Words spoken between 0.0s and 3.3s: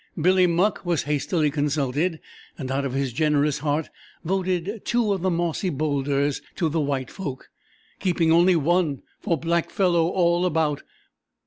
Billy Muck was hastily consulted, and out of his